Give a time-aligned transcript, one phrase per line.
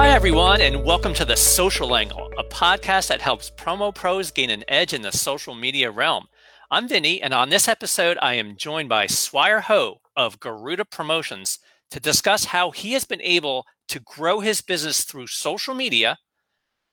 [0.00, 4.48] Hi, everyone, and welcome to The Social Angle, a podcast that helps promo pros gain
[4.48, 6.26] an edge in the social media realm.
[6.70, 11.58] I'm Vinny, and on this episode, I am joined by Swire Ho of Garuda Promotions
[11.90, 16.16] to discuss how he has been able to grow his business through social media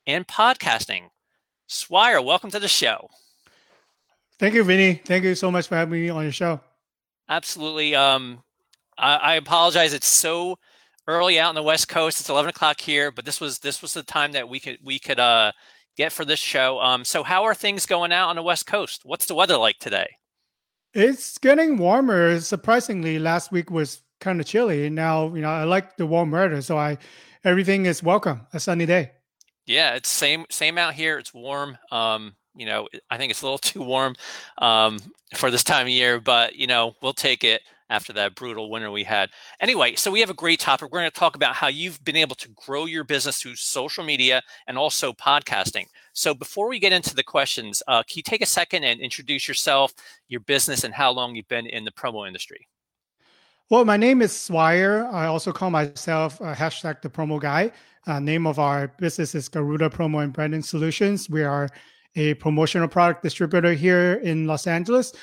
[0.06, 1.04] and podcasting.
[1.66, 3.08] Swire, welcome to the show.
[4.38, 4.96] Thank you, Vinny.
[5.06, 6.60] Thank you so much for having me on your show.
[7.30, 7.96] Absolutely.
[7.96, 8.44] Um,
[8.98, 9.94] I, I apologize.
[9.94, 10.60] It's so
[11.08, 12.20] early out on the West Coast.
[12.20, 15.00] It's 11 o'clock here, but this was this was the time that we could we
[15.00, 15.52] could uh,
[15.96, 16.80] get for this show.
[16.80, 19.02] Um, so how are things going out on the West Coast?
[19.04, 20.08] What's the weather like today?
[20.94, 22.40] It's getting warmer.
[22.40, 24.90] Surprisingly, last week was kind of chilly.
[24.90, 26.98] Now, you know, I like the warm weather, so I
[27.44, 28.48] everything is welcome.
[28.54, 29.12] A sunny day.
[29.66, 31.18] Yeah, it's same same out here.
[31.18, 31.78] It's warm.
[31.92, 34.16] Um, you know, I think it's a little too warm
[34.58, 35.00] um,
[35.36, 38.92] for this time of year, but you know, we'll take it after that brutal winter
[38.92, 39.30] we had.
[39.60, 40.92] Anyway, so we have a great topic.
[40.92, 44.04] We're going to talk about how you've been able to grow your business through social
[44.04, 45.86] media and also podcasting.
[46.14, 49.48] So before we get into the questions, uh, can you take a second and introduce
[49.48, 49.94] yourself,
[50.28, 52.68] your business, and how long you've been in the promo industry?
[53.70, 55.10] Well, my name is Swire.
[55.12, 57.72] I also call myself uh, hashtag the promo guy.
[58.06, 61.30] Uh, name of our business is Garuda Promo and Branding Solutions.
[61.30, 61.68] We are
[62.16, 65.14] a promotional product distributor here in Los Angeles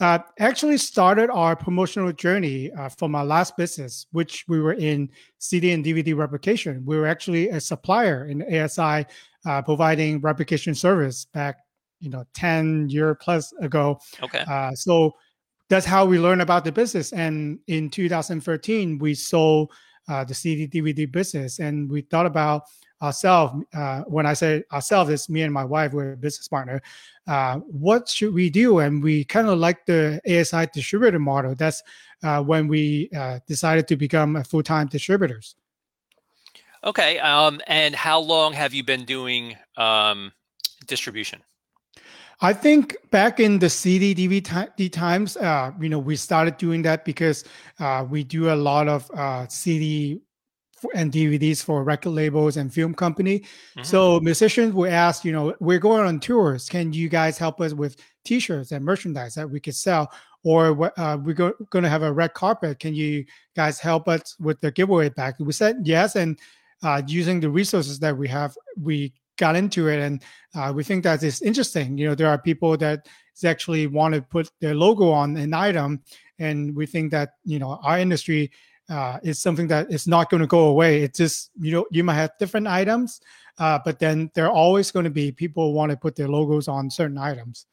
[0.00, 5.08] uh, actually started our promotional journey uh, from our last business, which we were in
[5.38, 6.84] CD and DVD replication.
[6.84, 9.06] We were actually a supplier in ASI,
[9.46, 11.58] uh, providing replication service back,
[12.00, 14.00] you know, ten year plus ago.
[14.22, 14.40] Okay.
[14.40, 15.12] Uh, so
[15.70, 17.12] that's how we learned about the business.
[17.12, 19.72] And in 2013, we sold
[20.08, 22.62] uh, the CD DVD business, and we thought about
[23.04, 23.64] ourselves.
[23.72, 25.92] Uh, when I say ourselves, it's me and my wife.
[25.92, 26.80] We're a business partner.
[27.26, 28.78] Uh, what should we do?
[28.80, 31.54] And we kind of like the ASI distributor model.
[31.54, 31.82] That's
[32.22, 35.56] uh, when we uh, decided to become full time distributors.
[36.82, 37.18] Okay.
[37.18, 40.32] Um, and how long have you been doing um,
[40.86, 41.42] distribution?
[42.40, 47.04] I think back in the CD DVD times, uh, you know, we started doing that
[47.04, 47.44] because
[47.78, 50.20] uh, we do a lot of uh, CD
[50.94, 53.40] and DVDs for record labels and film company.
[53.40, 53.82] Mm-hmm.
[53.82, 56.68] So musicians will ask, you know, we're going on tours.
[56.68, 60.12] Can you guys help us with T-shirts and merchandise that we could sell?
[60.42, 62.78] Or uh, we're go- going to have a red carpet.
[62.78, 63.24] Can you
[63.56, 65.34] guys help us with the giveaway bag?
[65.38, 66.38] We said yes, and
[66.82, 70.22] uh, using the resources that we have, we got into it, and
[70.54, 71.96] uh, we think that it's interesting.
[71.96, 73.08] You know, there are people that
[73.44, 76.02] actually want to put their logo on an item,
[76.38, 78.50] and we think that you know our industry
[78.88, 81.02] uh, is something that is not going to go away.
[81.02, 83.20] It's just you know you might have different items,
[83.58, 86.68] uh, but then there are always going to be people want to put their logos
[86.68, 87.66] on certain items.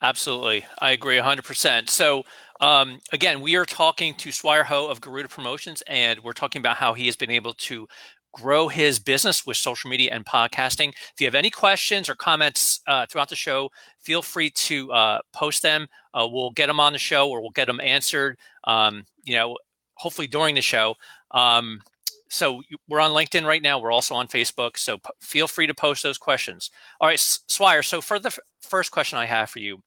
[0.00, 1.90] Absolutely, I agree 100%.
[1.90, 2.22] So
[2.60, 6.76] um, again, we are talking to Swire Ho of Garuda Promotions, and we're talking about
[6.76, 7.88] how he has been able to
[8.32, 10.90] grow his business with social media and podcasting.
[10.90, 15.18] If you have any questions or comments uh, throughout the show, feel free to uh,
[15.32, 15.88] post them.
[16.14, 18.38] Uh, we'll get them on the show or we'll get them answered.
[18.64, 19.56] Um, you know,
[19.98, 20.94] hopefully during the show.
[21.32, 21.82] Um,
[22.28, 23.78] so we're on LinkedIn right now.
[23.78, 24.76] We're also on Facebook.
[24.76, 26.70] So p- feel free to post those questions.
[27.00, 27.82] All right, Swire.
[27.82, 29.82] So for the f- first question I have for you,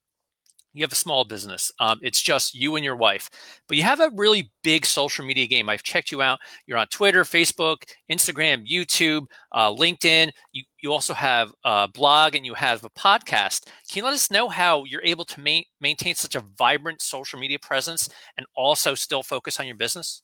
[0.73, 1.71] you have a small business.
[1.79, 3.29] Um, it's just you and your wife,
[3.67, 5.69] but you have a really big social media game.
[5.69, 6.39] I've checked you out.
[6.65, 10.31] You're on Twitter, Facebook, Instagram, YouTube, uh, LinkedIn.
[10.53, 13.65] You, you also have a blog and you have a podcast.
[13.89, 17.39] Can you let us know how you're able to ma- maintain such a vibrant social
[17.39, 20.21] media presence and also still focus on your business?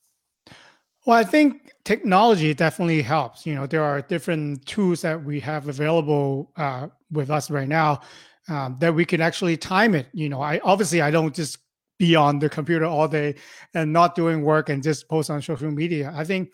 [1.06, 3.46] Well, I think technology definitely helps.
[3.46, 8.02] You know, there are different tools that we have available uh, with us right now
[8.50, 10.08] um, that we can actually time it.
[10.14, 11.60] You know, I obviously I don't just
[11.98, 13.36] be on the computer all day
[13.74, 16.14] and not doing work and just post on social media.
[16.16, 16.52] I think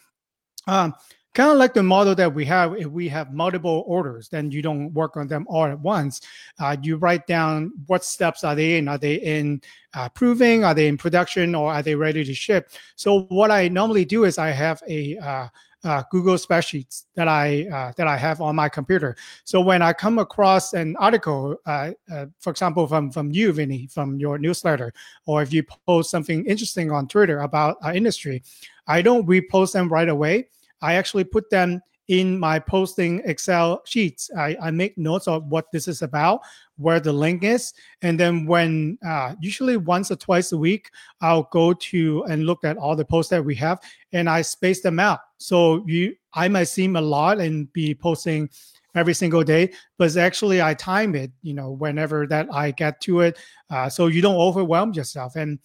[0.67, 0.93] um,
[1.33, 2.75] kind of like the model that we have.
[2.75, 6.21] If we have multiple orders, then you don't work on them all at once.
[6.59, 8.87] Uh, you write down what steps are they in.
[8.87, 9.61] Are they in
[9.93, 10.63] uh, proving?
[10.63, 11.55] Are they in production?
[11.55, 12.71] Or are they ready to ship?
[12.95, 15.47] So what I normally do is I have a uh,
[15.83, 19.15] uh, Google spreadsheets that I uh, that I have on my computer.
[19.43, 23.87] So when I come across an article, uh, uh, for example, from from you, Vinny,
[23.87, 24.93] from your newsletter,
[25.25, 28.43] or if you post something interesting on Twitter about our industry,
[28.87, 30.47] I don't repost them right away.
[30.81, 34.29] I actually put them in my posting Excel sheets.
[34.37, 36.41] I, I make notes of what this is about,
[36.77, 40.89] where the link is, and then when uh, usually once or twice a week,
[41.21, 43.79] I'll go to and look at all the posts that we have,
[44.11, 45.19] and I space them out.
[45.37, 48.49] So you, I might seem a lot and be posting
[48.95, 53.21] every single day, but actually I time it, you know, whenever that I get to
[53.21, 53.37] it,
[53.69, 55.35] uh, so you don't overwhelm yourself.
[55.35, 55.59] And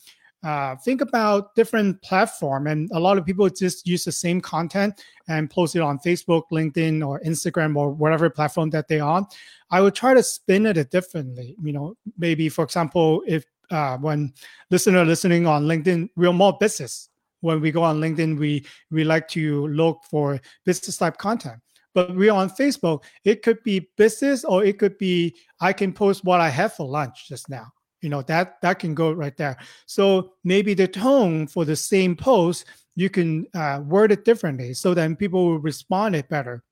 [0.44, 5.02] uh, think about different platform and a lot of people just use the same content
[5.29, 9.26] and post it on facebook linkedin or instagram or whatever platform that they're on
[9.70, 14.32] i would try to spin it differently you know maybe for example if uh, when
[14.70, 17.08] listener listening on linkedin we're more business.
[17.41, 21.61] When we go on linkedin we we like to look for business type content.
[21.94, 26.25] But we're on facebook it could be business or it could be i can post
[26.25, 29.56] what i have for lunch just now you know that that can go right there.
[29.87, 32.65] So maybe the tone for the same post
[32.95, 36.65] you can uh, word it differently so then people will respond it better.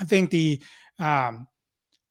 [0.00, 0.60] I think the
[0.98, 1.46] um,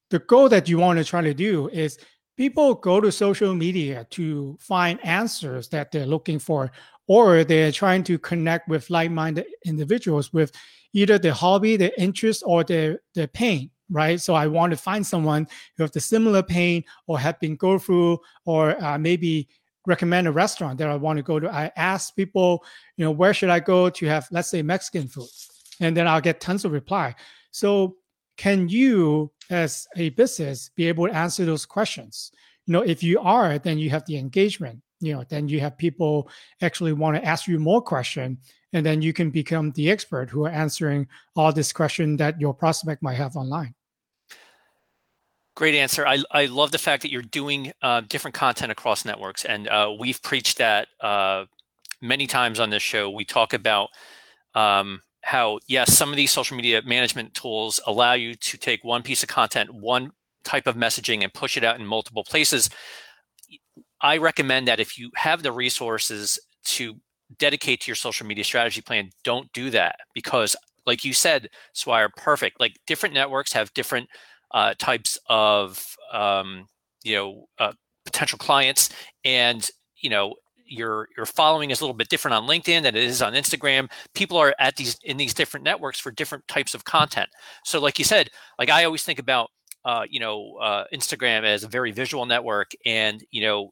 [0.09, 1.99] the goal that you want to try to do is
[2.37, 6.71] people go to social media to find answers that they're looking for
[7.07, 10.51] or they're trying to connect with like-minded individuals with
[10.93, 14.19] either their hobby their interest or their their pain right?
[14.21, 17.77] So I want to find someone who have the similar pain or have been go
[17.79, 19.47] through, or uh, maybe
[19.85, 21.49] recommend a restaurant that I want to go to.
[21.49, 22.63] I ask people,
[22.97, 25.29] you know, where should I go to have, let's say, Mexican food,
[25.79, 27.15] and then I'll get tons of reply.
[27.51, 27.97] So
[28.37, 32.31] can you, as a business, be able to answer those questions?
[32.67, 34.81] You know, if you are, then you have the engagement.
[35.01, 36.29] You know, then you have people
[36.61, 38.37] actually want to ask you more question
[38.73, 42.53] and then you can become the expert who are answering all this question that your
[42.53, 43.73] prospect might have online
[45.59, 46.07] Great answer.
[46.07, 49.43] I, I love the fact that you're doing uh, different content across networks.
[49.43, 51.47] And uh, we've preached that uh,
[52.01, 53.09] many times on this show.
[53.09, 53.89] We talk about
[54.55, 59.03] um, how, yes, some of these social media management tools allow you to take one
[59.03, 60.13] piece of content, one
[60.45, 62.69] type of messaging, and push it out in multiple places.
[63.99, 66.95] I recommend that if you have the resources to
[67.37, 70.55] dedicate to your social media strategy plan, don't do that because,
[70.85, 72.61] like you said, Swire, perfect.
[72.61, 74.07] Like different networks have different
[74.51, 76.67] uh, types of um,
[77.03, 77.73] you know uh,
[78.05, 78.89] potential clients,
[79.23, 80.35] and you know
[80.65, 83.89] your your following is a little bit different on LinkedIn than it is on Instagram.
[84.13, 87.29] People are at these in these different networks for different types of content.
[87.63, 89.49] So, like you said, like I always think about
[89.85, 93.71] uh, you know uh, Instagram as a very visual network, and you know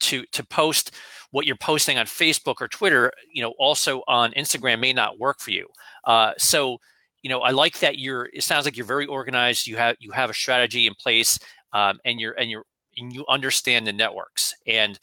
[0.00, 0.92] to to post
[1.30, 5.40] what you're posting on Facebook or Twitter, you know, also on Instagram may not work
[5.40, 5.66] for you.
[6.04, 6.78] Uh, so
[7.24, 8.28] you know, I like that you're.
[8.34, 9.66] It sounds like you're very organized.
[9.66, 11.38] You have you have a strategy in place,
[11.72, 12.66] um, and you're and you're
[12.98, 14.54] and you understand the networks.
[14.66, 15.00] And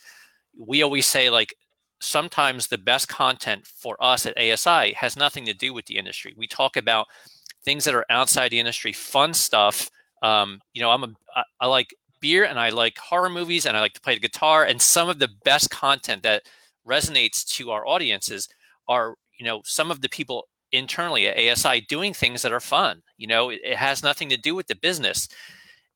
[0.55, 1.55] we always say like
[1.99, 6.35] sometimes the best content for us at ASI has nothing to do with the industry.
[6.37, 7.07] We talk about
[7.65, 9.89] things that are outside the industry, fun stuff.
[10.21, 13.75] Um, you know, I'm a I, I like beer and I like horror movies and
[13.75, 14.65] I like to play the guitar.
[14.65, 16.43] And some of the best content that
[16.87, 18.47] resonates to our audiences
[18.87, 23.01] are you know some of the people internally at ASI doing things that are fun.
[23.17, 25.27] You know, it, it, has nothing to do with the business.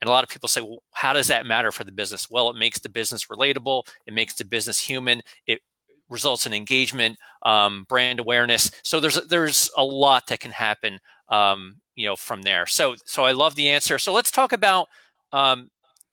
[0.01, 2.29] And a lot of people say, well, how does that matter for the business?
[2.29, 5.61] Well, it makes the business relatable, it makes the business human, it
[6.09, 8.71] results in engagement, um, brand awareness.
[8.83, 10.99] So there's there's a lot that can happen,
[11.29, 12.65] um, you know, from there.
[12.65, 13.97] So so I love the answer.
[13.97, 14.87] So let's talk about
[15.31, 15.69] um,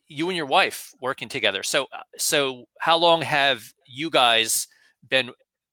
[0.08, 1.62] you and your wife working together.
[1.62, 1.87] So
[2.17, 4.69] so how long have you guys
[5.08, 5.32] been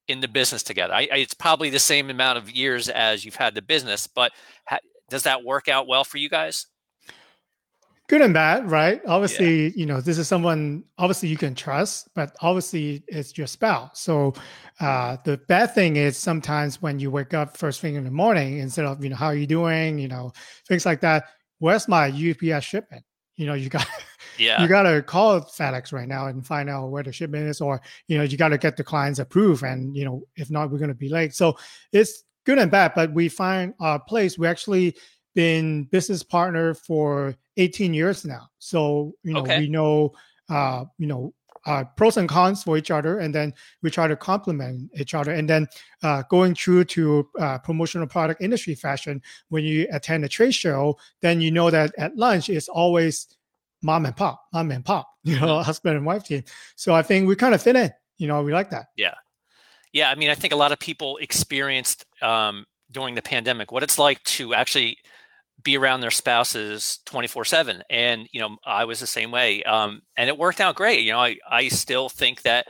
[0.09, 0.93] in the business together.
[0.93, 4.31] I, I, it's probably the same amount of years as you've had the business, but
[4.65, 4.79] ha,
[5.09, 6.67] does that work out well for you guys?
[8.07, 9.01] Good and bad, right?
[9.05, 9.71] Obviously, yeah.
[9.75, 14.01] you know, this is someone obviously you can trust, but obviously it's your spouse.
[14.01, 14.33] So
[14.79, 18.57] uh, the bad thing is sometimes when you wake up first thing in the morning,
[18.57, 20.33] instead of, you know, how are you doing, you know,
[20.67, 21.25] things like that,
[21.59, 23.05] where's my UPS shipment?
[23.35, 23.85] You know, you got
[24.39, 24.61] yeah.
[24.61, 27.81] you got to call FedEx right now and find out where the shipment is, or
[28.07, 30.77] you know, you got to get the clients approved, and you know, if not, we're
[30.77, 31.33] going to be late.
[31.33, 31.57] So
[31.91, 34.37] it's good and bad, but we find our place.
[34.37, 34.95] We actually
[35.35, 39.59] been business partner for 18 years now, so you know, okay.
[39.59, 40.13] we know,
[40.49, 41.33] uh, you know,
[41.65, 45.31] uh, pros and cons for each other, and then we try to complement each other.
[45.31, 45.67] And then
[46.03, 50.97] uh, going through to uh, promotional product industry fashion, when you attend a trade show,
[51.21, 53.27] then you know that at lunch is always
[53.81, 55.63] mom and pop, mom and pop, you know, mm-hmm.
[55.63, 56.43] husband and wife team.
[56.75, 57.91] So I think we kind of fit in.
[58.17, 58.87] You know, we like that.
[58.97, 59.15] Yeah,
[59.93, 60.09] yeah.
[60.09, 63.99] I mean, I think a lot of people experienced um, during the pandemic what it's
[63.99, 64.97] like to actually
[65.63, 70.01] be around their spouses 24 7 and you know i was the same way um,
[70.17, 72.67] and it worked out great you know I, I still think that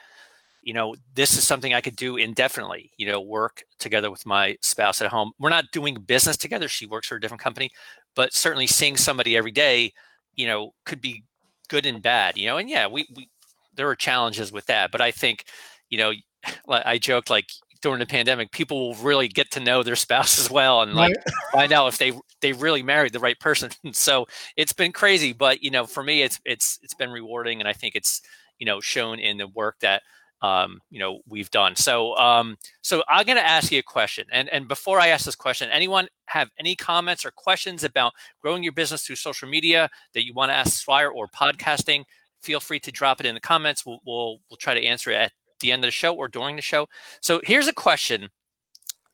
[0.63, 4.57] you know this is something i could do indefinitely you know work together with my
[4.61, 7.69] spouse at home we're not doing business together she works for a different company
[8.15, 9.93] but certainly seeing somebody every day
[10.35, 11.23] you know could be
[11.67, 13.29] good and bad you know and yeah we, we
[13.75, 15.45] there are challenges with that but i think
[15.89, 16.11] you know
[16.69, 17.47] i joked like
[17.81, 21.15] during the pandemic people will really get to know their spouse as well and like
[21.15, 21.35] right.
[21.51, 24.25] find out if they they really married the right person so
[24.57, 27.73] it's been crazy but you know for me it's it's it's been rewarding and i
[27.73, 28.21] think it's
[28.57, 30.01] you know shown in the work that
[30.41, 31.75] um, you know we've done.
[31.75, 35.25] So um, so I'm going to ask you a question, and and before I ask
[35.25, 39.89] this question, anyone have any comments or questions about growing your business through social media
[40.13, 42.03] that you want to ask Swire or podcasting?
[42.41, 43.85] Feel free to drop it in the comments.
[43.85, 46.55] We'll we'll, we'll try to answer it at the end of the show or during
[46.55, 46.87] the show.
[47.21, 48.29] So here's a question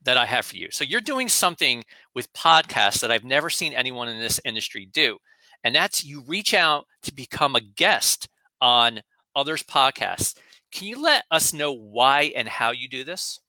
[0.03, 0.67] that I have for you.
[0.71, 5.17] So you're doing something with podcasts that I've never seen anyone in this industry do,
[5.63, 8.29] and that's you reach out to become a guest
[8.61, 9.01] on
[9.35, 10.35] others' podcasts.
[10.75, 13.39] Can you let us know why and how you do this?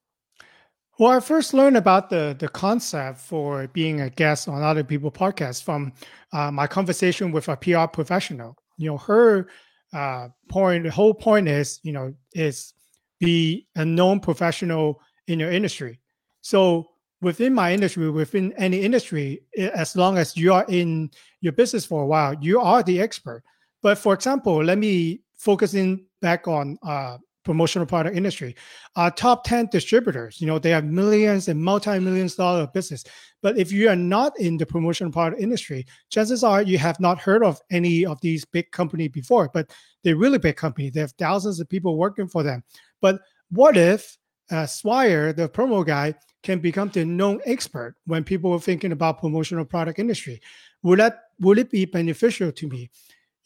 [0.97, 5.11] Well, I first learned about the the concept for being a guest on other people
[5.11, 5.93] podcasts from
[6.33, 8.57] uh, my conversation with a PR professional.
[8.79, 9.49] You know, her
[9.93, 12.73] uh, point, the whole point is, you know, is
[13.19, 15.99] be a known professional in your industry.
[16.43, 16.91] So
[17.21, 22.05] within my industry, within any industry, as long as you are in your business for
[22.05, 23.43] a while, you are the expert.
[23.83, 28.57] But for example, let me focus in back on uh, promotional product industry.
[28.97, 33.05] Uh, top 10 distributors, you know, they have millions and multi-millions dollar business.
[33.41, 37.21] But if you are not in the promotional product industry, chances are you have not
[37.21, 39.71] heard of any of these big company before, but
[40.03, 40.91] they're really big company.
[40.91, 42.65] They have thousands of people working for them.
[43.01, 44.19] But what if
[44.51, 49.21] uh, Swire, the promo guy, can become the known expert when people are thinking about
[49.21, 50.41] promotional product industry?
[50.83, 52.91] Would that would it be beneficial to me?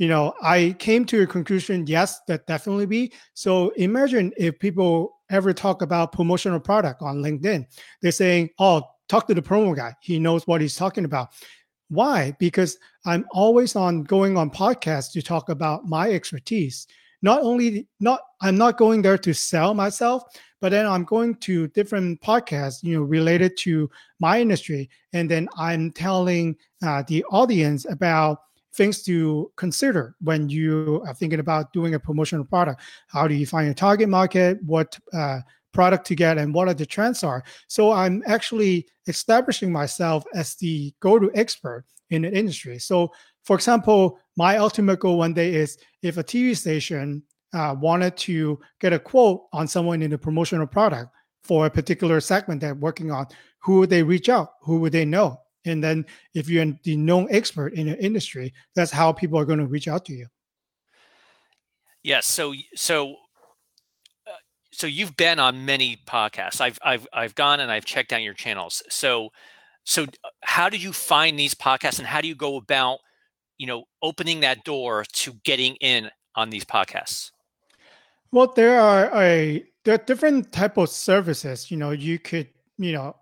[0.00, 3.12] You know, I came to a conclusion, yes, that definitely be.
[3.34, 7.66] So imagine if people ever talk about promotional product on LinkedIn,
[8.00, 9.94] they're saying, oh, talk to the promo guy.
[10.00, 11.28] He knows what he's talking about.
[11.90, 12.34] Why?
[12.38, 16.86] Because I'm always on going on podcasts to talk about my expertise.
[17.20, 20.22] Not only not I'm not going there to sell myself,
[20.62, 25.46] but then I'm going to different podcasts, you know, related to my industry, and then
[25.58, 28.38] I'm telling uh, the audience about
[28.72, 32.80] things to consider when you are thinking about doing a promotional product.
[33.08, 34.62] How do you find your target market?
[34.62, 35.40] What uh,
[35.72, 37.44] product to get and what are the trends are.
[37.68, 42.78] So I'm actually establishing myself as the go-to expert in the industry.
[42.78, 43.12] So
[43.44, 47.22] for example, my ultimate goal one day is if a TV station
[47.52, 51.10] uh, wanted to get a quote on someone in a promotional product
[51.42, 53.26] for a particular segment they're working on,
[53.60, 54.54] who would they reach out?
[54.62, 55.40] Who would they know?
[55.64, 59.58] And then if you're the known expert in the industry, that's how people are going
[59.58, 60.26] to reach out to you.
[62.02, 62.26] Yes.
[62.26, 63.12] So so
[64.26, 64.32] uh,
[64.72, 66.60] so you've been on many podcasts.
[66.60, 68.82] I've I've I've gone and I've checked out your channels.
[68.88, 69.30] So
[69.84, 73.00] so uh, how did you find these podcasts and how do you go about
[73.58, 77.32] you know opening that door to getting in on these podcasts?
[78.32, 81.70] Well, there are a there are different type of services.
[81.70, 82.48] You know, you could
[82.78, 83.16] you know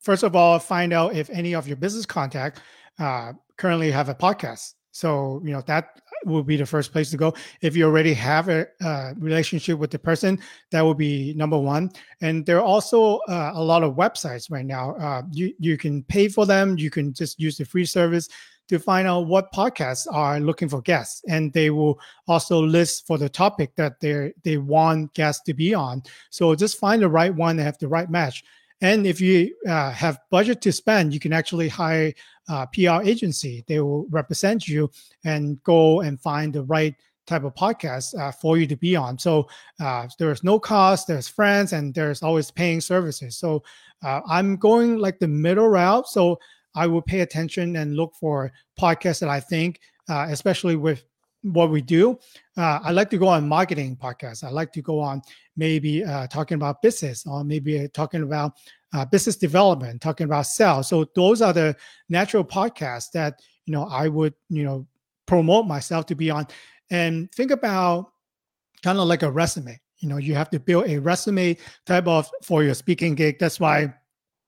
[0.00, 2.60] first of all, find out if any of your business contact
[2.98, 4.74] uh, currently have a podcast.
[4.92, 7.32] So, you know, that will be the first place to go.
[7.62, 10.38] If you already have a, a relationship with the person,
[10.72, 11.90] that will be number one.
[12.20, 14.96] And there are also uh, a lot of websites right now.
[14.96, 16.76] Uh, you, you can pay for them.
[16.76, 18.28] You can just use the free service
[18.70, 23.18] to find out what podcasts are looking for guests and they will also list for
[23.18, 27.34] the topic that they they want guests to be on so just find the right
[27.34, 28.44] one and have the right match
[28.80, 32.12] and if you uh, have budget to spend, you can actually hire
[32.48, 33.64] a PR agency.
[33.66, 34.90] They will represent you
[35.24, 36.94] and go and find the right
[37.26, 39.18] type of podcast uh, for you to be on.
[39.18, 39.48] So
[39.80, 43.36] uh, there's no cost, there's friends, and there's always paying services.
[43.36, 43.62] So
[44.02, 46.08] uh, I'm going like the middle route.
[46.08, 46.38] So
[46.74, 51.04] I will pay attention and look for podcasts that I think, uh, especially with
[51.42, 52.18] what we do.
[52.56, 54.44] Uh, I like to go on marketing podcasts.
[54.44, 55.22] I like to go on
[55.56, 58.52] maybe uh, talking about business or maybe talking about
[58.92, 60.88] uh, business development, talking about sales.
[60.88, 61.76] So those are the
[62.08, 64.86] natural podcasts that you know I would you know
[65.26, 66.46] promote myself to be on.
[66.90, 68.12] And think about
[68.82, 69.80] kind of like a resume.
[69.98, 71.56] You know, you have to build a resume
[71.86, 73.38] type of for your speaking gig.
[73.38, 73.94] That's why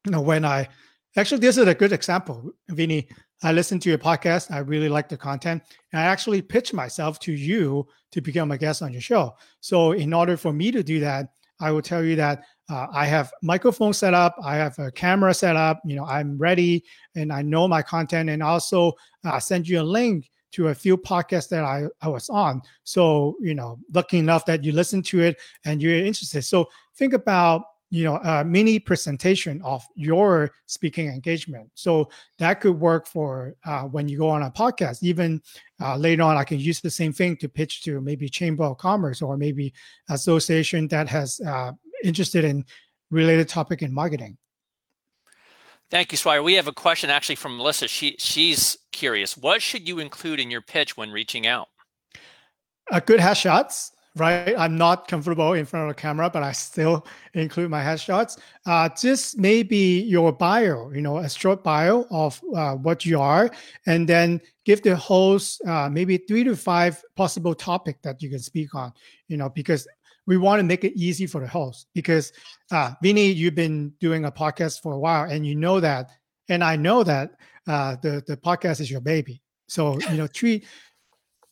[0.05, 0.69] you know when I
[1.17, 3.09] actually this is a good example, Vinny.
[3.43, 4.51] I listened to your podcast.
[4.51, 5.63] I really like the content.
[5.93, 9.35] And I actually pitched myself to you to become a guest on your show.
[9.61, 11.31] So, in order for me to do that,
[11.61, 15.35] I will tell you that uh, I have microphone set up, I have a camera
[15.35, 15.81] set up.
[15.85, 16.85] You know, I'm ready,
[17.15, 18.31] and I know my content.
[18.31, 18.93] And also,
[19.25, 22.63] uh, send you a link to a few podcasts that I, I was on.
[22.85, 26.43] So, you know, lucky enough that you listen to it and you're interested.
[26.43, 32.09] So, think about you know a mini presentation of your speaking engagement so
[32.39, 35.41] that could work for uh, when you go on a podcast even
[35.83, 38.79] uh, later on i can use the same thing to pitch to maybe chamber of
[38.79, 39.75] commerce or maybe
[40.09, 41.71] association that has uh,
[42.03, 42.65] interested in
[43.11, 44.37] related topic in marketing
[45.91, 46.43] Thank you, Swire.
[46.43, 47.87] We have a question actually from Melissa.
[47.87, 49.37] She she's curious.
[49.37, 51.69] What should you include in your pitch when reaching out?
[52.91, 54.55] A good headshots right?
[54.57, 58.39] I'm not comfortable in front of a camera, but I still include my headshots.
[58.67, 63.51] Uh, just maybe your bio, you know, a short bio of uh, what you are,
[63.87, 68.39] and then give the host uh, maybe three to five possible topic that you can
[68.39, 68.93] speak on,
[69.29, 69.87] you know, because
[70.27, 71.87] we want to make it easy for the host.
[71.95, 72.33] Because
[72.71, 76.11] uh, Vinny, you've been doing a podcast for a while, and you know that,
[76.49, 77.31] and I know that
[77.67, 79.41] uh, the the podcast is your baby.
[79.69, 80.67] So you know, treat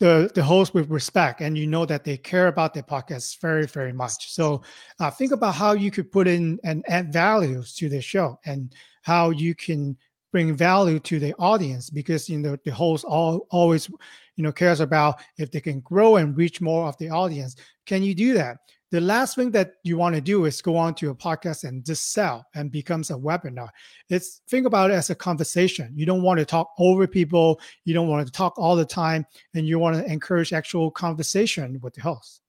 [0.01, 3.67] the the host with respect and you know that they care about their podcast very
[3.67, 4.33] very much.
[4.33, 4.63] So
[4.99, 8.75] uh, think about how you could put in and add values to the show and
[9.03, 9.97] how you can
[10.33, 13.89] bring value to the audience because you know the host all, always
[14.37, 17.55] you know cares about if they can grow and reach more of the audience.
[17.85, 18.57] Can you do that
[18.91, 21.85] the last thing that you want to do is go on to a podcast and
[21.85, 23.69] just sell and becomes a webinar.
[24.09, 25.93] It's think about it as a conversation.
[25.95, 27.61] You don't want to talk over people.
[27.85, 31.79] You don't want to talk all the time, and you want to encourage actual conversation
[31.81, 32.41] with the host.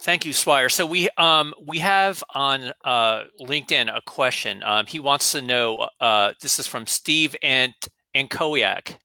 [0.00, 0.68] Thank you, Swire.
[0.68, 4.62] So we um, we have on uh, LinkedIn a question.
[4.62, 5.88] Um, he wants to know.
[6.00, 7.74] Uh, this is from Steve and
[8.14, 8.96] and Koyak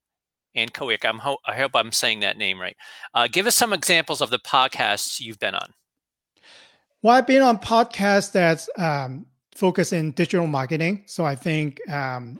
[0.55, 1.05] and Kowick.
[1.05, 2.75] I'm ho- I hope I'm saying that name right.
[3.13, 5.74] Uh, give us some examples of the podcasts you've been on.
[7.01, 12.39] Well, I've been on podcasts that um, focus in digital marketing, so I think um,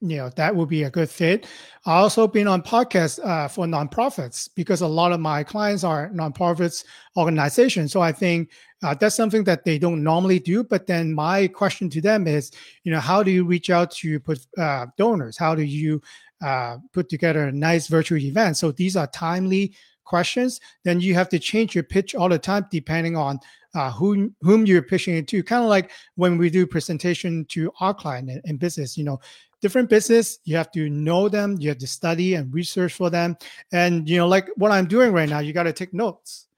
[0.00, 1.46] you know that would be a good fit.
[1.86, 6.10] I also been on podcasts uh, for nonprofits because a lot of my clients are
[6.10, 6.84] nonprofits
[7.16, 7.92] organizations.
[7.92, 8.50] So I think
[8.82, 10.62] uh, that's something that they don't normally do.
[10.62, 14.20] But then my question to them is, you know, how do you reach out to
[14.20, 15.38] put uh, donors?
[15.38, 16.02] How do you
[16.44, 18.56] uh, put together a nice virtual event.
[18.58, 19.74] So these are timely
[20.04, 20.60] questions.
[20.82, 23.40] Then you have to change your pitch all the time depending on
[23.74, 25.42] uh, who, whom you're pitching it to.
[25.42, 29.18] Kind of like when we do presentation to our client in, in business, you know,
[29.62, 33.34] different business you have to know them you have to study and research for them
[33.72, 36.48] and you know like what i'm doing right now you got to take notes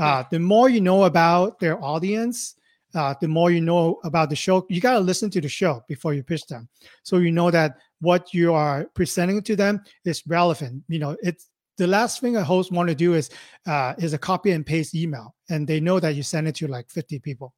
[0.00, 2.56] uh, the more you know about their audience
[2.94, 5.82] uh, the more you know about the show you got to listen to the show
[5.88, 6.68] before you pitch them
[7.02, 10.82] so you know that what you are presenting to them is relevant.
[10.88, 13.30] You know, it's the last thing a host want to do is
[13.66, 16.68] uh, is a copy and paste email, and they know that you send it to
[16.68, 17.54] like 50 people.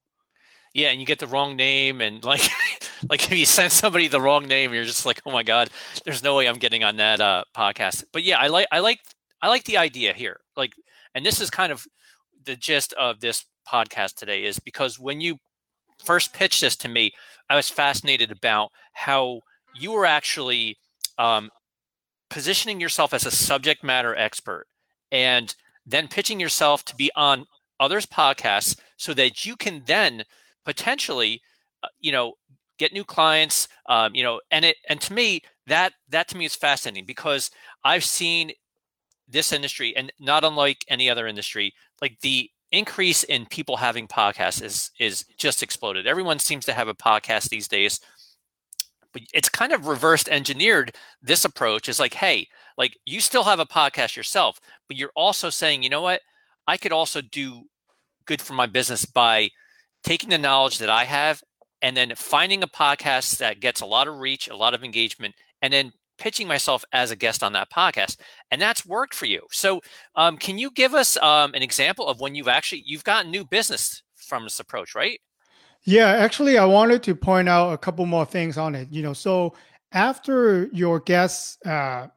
[0.73, 2.43] Yeah, and you get the wrong name, and like
[3.11, 5.71] like if you send somebody the wrong name, you're just like, oh my god,
[6.05, 8.05] there's no way I'm getting on that uh, podcast.
[8.13, 9.01] But yeah, I like I like
[9.43, 10.41] I like the idea here.
[10.57, 10.75] Like,
[11.15, 11.87] and this is kind of
[12.45, 15.37] the gist of this podcast today is because when you
[16.05, 17.13] first pitched this to me,
[17.49, 19.41] I was fascinated about how
[19.75, 20.77] you were actually
[21.19, 21.51] um,
[22.29, 24.67] positioning yourself as a subject matter expert
[25.13, 25.55] and
[25.87, 27.47] then pitching yourself to be on
[27.79, 30.25] others' podcasts so that you can then
[30.65, 31.41] potentially,
[31.83, 32.35] uh, you know,
[32.79, 33.69] get new clients.
[33.89, 37.51] Um, you know, and it and to me that that to me is fascinating because
[37.85, 38.53] I've seen
[39.29, 44.63] this industry and not unlike any other industry, like the increase in people having podcasts
[44.63, 46.07] is is just exploded.
[46.07, 48.01] Everyone seems to have a podcast these days
[49.13, 53.61] but it's kind of reversed engineered this approach is like hey like you still have
[53.61, 56.21] a podcast yourself but you're also saying you know what
[56.67, 57.63] i could also do
[58.27, 59.49] good for my business by
[60.05, 61.43] taking the knowledge that i have
[61.83, 65.35] and then finding a podcast that gets a lot of reach a lot of engagement
[65.63, 68.17] and then pitching myself as a guest on that podcast
[68.53, 69.81] and that's worked for you so
[70.15, 73.45] um, can you give us um, an example of when you've actually you've gotten new
[73.45, 75.21] business from this approach right
[75.85, 78.89] yeah, actually, I wanted to point out a couple more things on it.
[78.91, 79.55] You know, so
[79.93, 82.09] after your guests uh,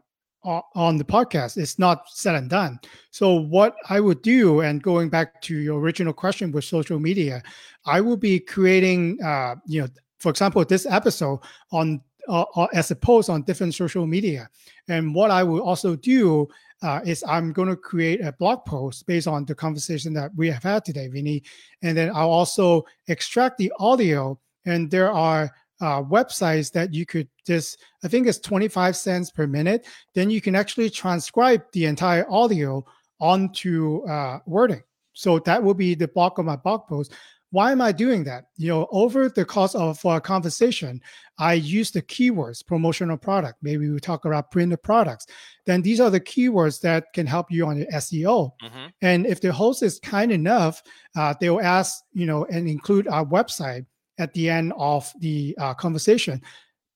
[0.44, 2.80] on the podcast, it's not said and done.
[3.12, 7.42] So, what I would do, and going back to your original question with social media,
[7.86, 9.88] I will be creating, uh, you know,
[10.20, 11.40] for example, this episode
[11.72, 14.50] on uh, uh as a post on different social media.
[14.88, 16.48] And what I will also do
[16.84, 20.50] uh, is I'm going to create a blog post based on the conversation that we
[20.50, 21.44] have had today, Vinny.
[21.82, 24.38] And then I'll also extract the audio.
[24.66, 25.50] And there are
[25.82, 29.86] uh, websites that you could just, I think it's 25 cents per minute.
[30.14, 32.86] Then you can actually transcribe the entire audio
[33.20, 34.84] onto uh, wording.
[35.14, 37.14] So that will be the bulk of my blog post.
[37.54, 38.46] Why am I doing that?
[38.58, 41.00] You know, over the course of our conversation,
[41.38, 43.60] I use the keywords promotional product.
[43.62, 45.28] Maybe we talk about printed products.
[45.68, 48.54] Then these are the keywords that can help you on your SEO.
[48.60, 48.86] Mm-hmm.
[49.04, 50.82] And if the host is kind enough,
[51.16, 53.86] uh, they'll ask, you know, and include our website
[54.18, 56.42] at the end of the uh, conversation.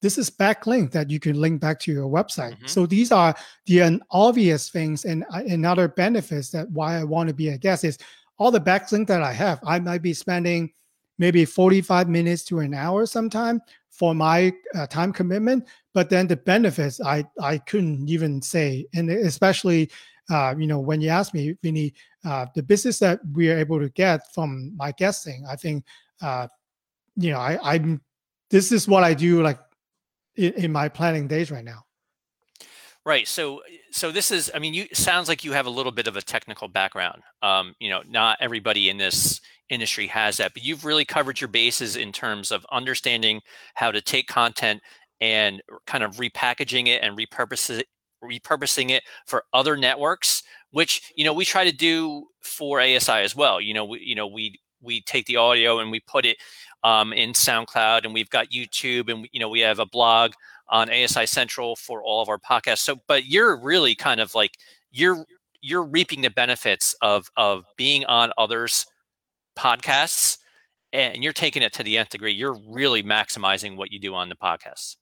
[0.01, 2.53] This is backlink that you can link back to your website.
[2.53, 2.65] Mm-hmm.
[2.65, 3.35] So these are
[3.67, 7.59] the obvious things and, uh, and other benefits that why I want to be a
[7.59, 7.99] guest is
[8.37, 10.71] all the backlink that I have, I might be spending
[11.17, 15.67] maybe 45 minutes to an hour sometime for my uh, time commitment.
[15.93, 18.85] But then the benefits, I, I couldn't even say.
[18.93, 19.89] And especially
[20.29, 21.93] uh, you know, when you ask me, Vinny,
[22.25, 25.85] uh, the business that we are able to get from my guessing I think,
[26.21, 26.47] uh,
[27.15, 28.01] you know, I, I'm,
[28.49, 29.59] this is what I do like
[30.35, 31.85] in, in my planning days right now.
[33.07, 33.25] Right.
[33.25, 34.51] So, so this is.
[34.53, 37.21] I mean, you sounds like you have a little bit of a technical background.
[37.41, 39.39] Um, you know, not everybody in this
[39.69, 43.39] industry has that, but you've really covered your bases in terms of understanding
[43.75, 44.81] how to take content
[45.21, 47.87] and kind of repackaging it and repurpose it,
[48.21, 50.43] repurposing it for other networks.
[50.71, 53.61] Which you know we try to do for ASI as well.
[53.61, 56.35] You know, we you know we we take the audio and we put it
[56.83, 60.33] um, in SoundCloud, and we've got YouTube, and you know we have a blog
[60.69, 62.79] on ASI Central for all of our podcasts.
[62.79, 64.51] So, but you're really kind of like
[64.91, 65.25] you're
[65.61, 68.85] you're reaping the benefits of of being on others'
[69.57, 70.37] podcasts,
[70.93, 72.33] and you're taking it to the nth degree.
[72.33, 74.95] You're really maximizing what you do on the podcasts.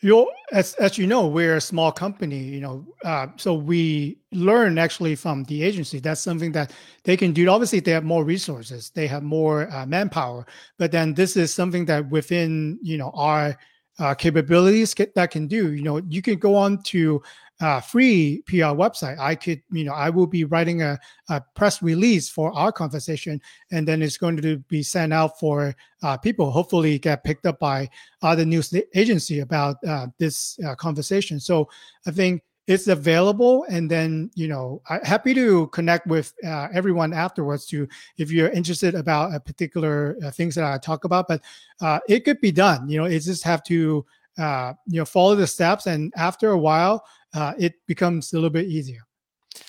[0.00, 2.42] You as as you know, we're a small company.
[2.42, 6.00] You know, uh, so we learn actually from the agency.
[6.00, 6.72] That's something that
[7.04, 7.48] they can do.
[7.48, 10.44] Obviously, they have more resources, they have more uh, manpower,
[10.76, 13.56] but then this is something that within you know our
[13.98, 15.72] uh, capabilities that can do.
[15.72, 17.22] You know, you can go on to
[17.60, 19.18] uh, free PR website.
[19.18, 23.40] I could, you know, I will be writing a, a, press release for our conversation,
[23.70, 26.50] and then it's going to be sent out for uh, people.
[26.50, 27.88] Hopefully, get picked up by
[28.22, 31.38] other news agency about uh, this uh, conversation.
[31.38, 31.68] So
[32.06, 37.12] I think it's available and then you know I'm happy to connect with uh, everyone
[37.12, 41.42] afterwards to if you're interested about a particular uh, things that i talk about but
[41.80, 44.06] uh, it could be done you know it just have to
[44.38, 48.50] uh, you know follow the steps and after a while uh, it becomes a little
[48.50, 49.00] bit easier.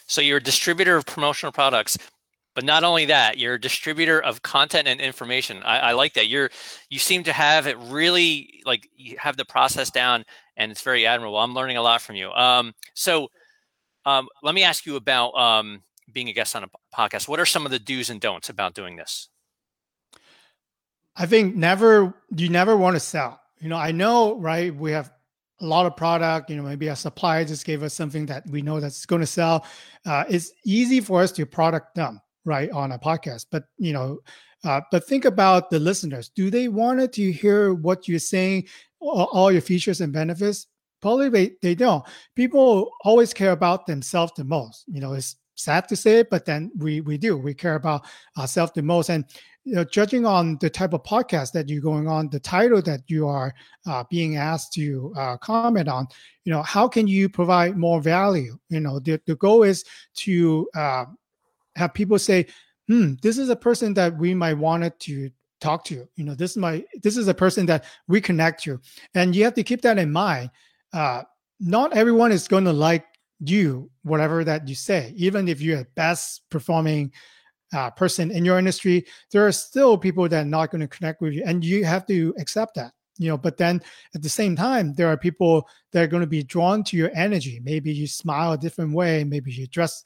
[0.06, 1.98] So you're a distributor of promotional products
[2.56, 5.64] but not only that you're a distributor of content and information.
[5.64, 6.28] I, I like that.
[6.28, 6.52] You're
[6.90, 10.24] you seem to have it really like you have the process down
[10.58, 11.38] and it's very admirable.
[11.38, 12.32] I'm learning a lot from you.
[12.32, 13.30] Um, so
[14.06, 17.28] um, let me ask you about um, being a guest on a podcast.
[17.28, 19.30] What are some of the do's and don'ts about doing this?
[21.16, 23.40] I think never you never want to sell.
[23.60, 24.76] You know, I know, right?
[24.76, 25.12] We have
[25.62, 26.50] a lot of product.
[26.50, 29.28] You know, maybe a supplier just gave us something that we know that's going to
[29.28, 29.66] sell.
[30.06, 33.46] Uh, it's easy for us to product dump, right, on a podcast.
[33.52, 34.20] But you know,
[34.64, 36.30] uh, but think about the listeners.
[36.30, 38.68] Do they want to hear what you're saying,
[39.04, 40.68] all your features and benefits?
[41.02, 42.04] Probably they, they don't.
[42.36, 44.86] People always care about themselves the most.
[44.88, 47.38] You know, it's sad to say but then we we do.
[47.38, 48.06] We care about
[48.38, 49.10] ourselves the most.
[49.10, 49.26] And
[49.66, 53.02] you know, judging on the type of podcast that you're going on, the title that
[53.08, 53.54] you are
[53.86, 56.08] uh, being asked to uh, comment on,
[56.44, 58.58] you know, how can you provide more value?
[58.70, 59.86] You know, the, the goal is
[60.16, 61.06] to uh,
[61.78, 62.48] have people say,
[62.90, 65.30] hmm, this is a person that we might wanted to
[65.64, 65.96] talk to.
[65.96, 68.80] You You know, this is my this is a person that we connect to,
[69.16, 70.52] and you have to keep that in mind.
[70.92, 71.24] Uh,
[71.60, 73.06] not everyone is going to like
[73.40, 77.12] you, whatever that you say, even if you're the best performing
[77.74, 79.06] uh, person in your industry.
[79.32, 82.06] There are still people that are not going to connect with you, and you have
[82.08, 83.82] to accept that you know but then
[84.16, 87.12] at the same time there are people that are going to be drawn to your
[87.14, 90.04] energy maybe you smile a different way maybe you dress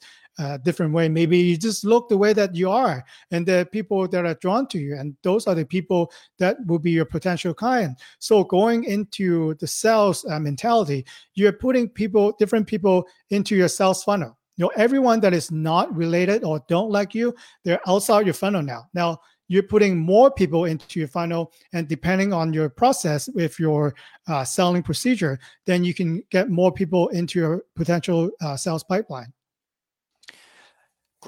[0.62, 1.08] different way.
[1.08, 4.66] Maybe you just look the way that you are, and the people that are drawn
[4.68, 7.98] to you, and those are the people that will be your potential client.
[8.18, 14.04] So going into the sales uh, mentality, you're putting people, different people, into your sales
[14.04, 14.38] funnel.
[14.56, 18.62] You know, everyone that is not related or don't like you, they're outside your funnel
[18.62, 18.86] now.
[18.92, 23.94] Now you're putting more people into your funnel and depending on your process with your
[24.28, 29.32] uh, selling procedure then you can get more people into your potential uh, sales pipeline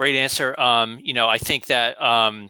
[0.01, 0.59] Great answer.
[0.59, 2.49] Um, you know, I think that um,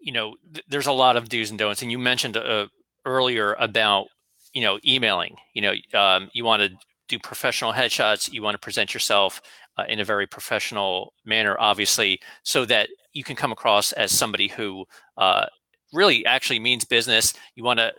[0.00, 2.66] you know th- there's a lot of do's and don'ts, and you mentioned uh,
[3.04, 4.08] earlier about
[4.54, 5.36] you know emailing.
[5.54, 6.70] You know, um, you want to
[7.06, 8.32] do professional headshots.
[8.32, 9.40] You want to present yourself
[9.76, 14.48] uh, in a very professional manner, obviously, so that you can come across as somebody
[14.48, 14.84] who
[15.16, 15.46] uh,
[15.92, 17.34] really actually means business.
[17.54, 17.92] You want to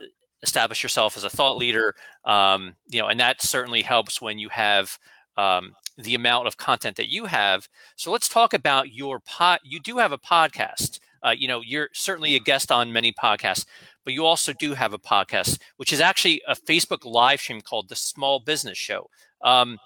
[0.44, 1.96] establish yourself as a thought leader.
[2.26, 5.00] Um, you know, and that certainly helps when you have
[5.38, 7.68] um, the amount of content that you have.
[7.96, 9.60] So let's talk about your pod.
[9.64, 11.00] You do have a podcast.
[11.26, 13.66] Uh, you know, you're certainly a guest on many podcasts,
[14.06, 17.90] but you also do have a podcast, which is actually a Facebook live stream called
[17.90, 19.10] the Small Business Show.
[19.44, 19.78] Um,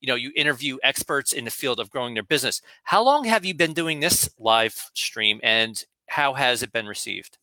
[0.00, 2.60] you know, you interview experts in the field of growing their business.
[2.84, 7.38] How long have you been doing this live stream, and how has it been received?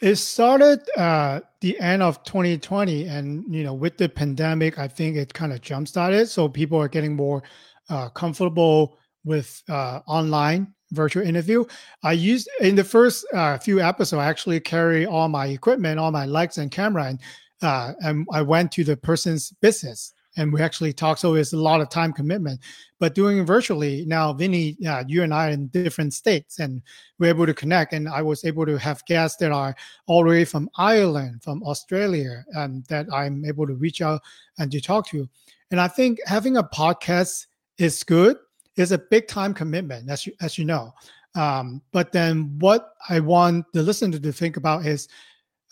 [0.00, 5.16] It started uh, the end of 2020, and you know, with the pandemic, I think
[5.16, 6.28] it kind of jump started.
[6.28, 7.42] So people are getting more
[7.90, 11.64] uh, comfortable with uh, online virtual interview.
[12.02, 16.10] I used in the first uh, few episodes, I actually carry all my equipment, all
[16.10, 17.20] my lights and camera, and
[17.60, 21.18] uh, and I went to the person's business and we actually talk.
[21.18, 22.60] So it's a lot of time commitment.
[22.98, 26.82] But doing virtually now, Vinny, uh, you and I are in different states, and
[27.18, 27.92] we're able to connect.
[27.92, 29.74] And I was able to have guests that are
[30.06, 34.22] all the way from Ireland, from Australia, and that I'm able to reach out
[34.58, 35.28] and to talk to.
[35.70, 37.46] And I think having a podcast
[37.78, 38.36] is good.
[38.76, 40.94] It's a big time commitment, as you as you know.
[41.34, 45.08] Um, but then what I want the listener to think about is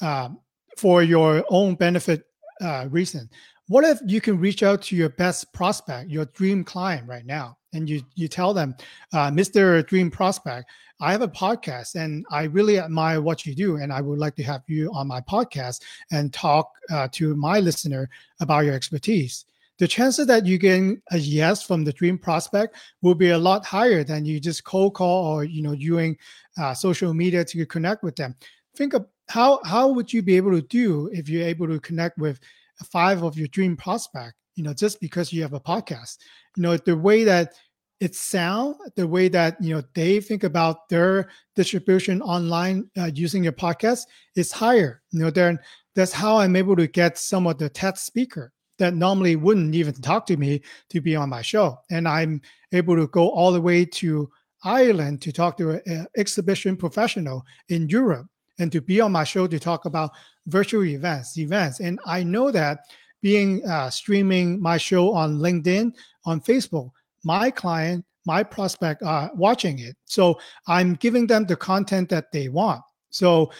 [0.01, 0.38] um,
[0.77, 2.25] for your own benefit
[2.61, 3.29] uh, reason.
[3.69, 7.59] What if you can reach out to your best prospect, your dream client right now,
[7.75, 8.75] and you you tell them,
[9.13, 9.87] uh, Mr.
[9.87, 10.69] Dream Prospect,
[11.01, 14.37] I have a podcast and I really admire what you do, and I would like
[14.37, 18.09] to have you on my podcast and talk uh, to my listener
[18.41, 19.45] about your expertise
[19.79, 23.65] the chances that you get a yes from the dream prospect will be a lot
[23.65, 26.17] higher than you just cold call or you know using
[26.61, 28.35] uh, social media to connect with them.
[28.75, 32.19] Think of how how would you be able to do if you're able to connect
[32.19, 32.41] with
[32.85, 34.35] five of your dream prospect?
[34.55, 36.19] You know, just because you have a podcast.
[36.57, 37.55] You know, the way that
[38.01, 43.45] it sound, the way that you know they think about their distribution online uh, using
[43.45, 44.03] your podcast
[44.37, 45.03] is higher.
[45.11, 45.59] You know, then
[45.95, 49.95] that's how I'm able to get some of the TED speaker that normally wouldn't even
[49.95, 51.79] talk to me to be on my show.
[51.91, 52.41] And I'm
[52.73, 54.31] able to go all the way to
[54.64, 58.27] Ireland to talk to an exhibition professional in Europe
[58.59, 60.11] and to be on my show to talk about
[60.49, 61.81] virtual events, events.
[61.81, 62.81] And I know that
[63.23, 65.93] being uh, streaming my show on LinkedIn,
[66.25, 66.91] on Facebook,
[67.25, 69.97] my client, my prospect are watching it.
[70.05, 72.83] So I'm giving them the content that they want.
[73.11, 73.51] So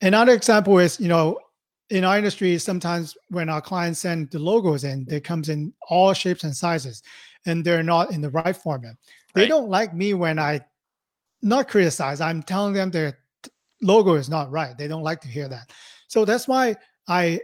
[0.00, 1.38] another example is, you know,
[1.90, 6.12] in our industry, sometimes when our clients send the logos in, they comes in all
[6.12, 7.02] shapes and sizes,
[7.46, 8.94] and they're not in the right format.
[9.34, 9.48] They right.
[9.48, 10.60] don't like me when I
[11.40, 12.20] not criticize.
[12.20, 13.17] I'm telling them their
[13.82, 14.76] logo is not right.
[14.76, 15.70] They don't like to hear that.
[16.08, 17.40] So that's why I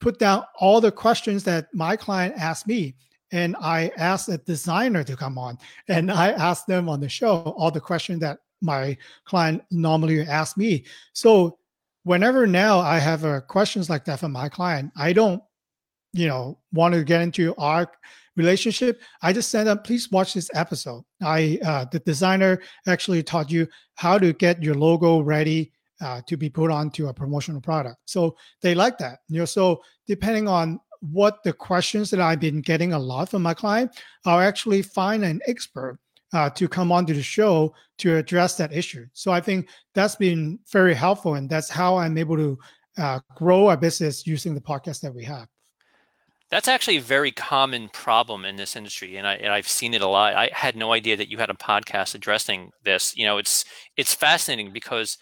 [0.00, 2.94] put down all the questions that my client asked me.
[3.30, 7.40] And I asked a designer to come on and I asked them on the show
[7.58, 10.84] all the questions that my client normally ask me.
[11.12, 11.58] So
[12.04, 15.42] whenever now I have uh, questions like that from my client, I don't,
[16.14, 17.90] you know, want to get into our
[18.38, 19.02] relationship.
[19.20, 21.02] I just send them, please watch this episode.
[21.22, 26.36] I, uh, the designer actually taught you how to get your logo ready uh, to
[26.36, 27.98] be put onto a promotional product.
[28.06, 29.18] So they like that.
[29.28, 33.42] You know, so depending on what the questions that I've been getting a lot from
[33.42, 33.90] my client,
[34.24, 35.98] I'll actually find an expert
[36.32, 39.06] uh, to come onto the show to address that issue.
[39.12, 42.58] So I think that's been very helpful, and that's how I'm able to
[42.98, 45.48] uh, grow our business using the podcast that we have.
[46.50, 50.00] That's actually a very common problem in this industry, and, I, and I've seen it
[50.00, 50.34] a lot.
[50.34, 53.14] I had no idea that you had a podcast addressing this.
[53.16, 53.66] You know, it's
[53.98, 55.18] it's fascinating because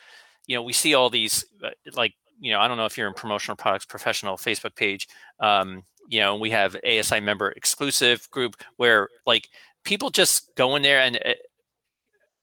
[0.46, 3.08] you know we see all these uh, like you know I don't know if you're
[3.08, 5.08] in promotional products professional Facebook page.
[5.40, 9.48] Um, you know, we have ASI member exclusive group where like
[9.84, 11.34] people just go in there and it, eh,